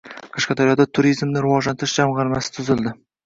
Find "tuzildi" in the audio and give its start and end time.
2.59-2.95